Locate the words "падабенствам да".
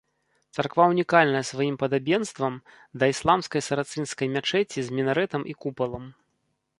1.83-3.09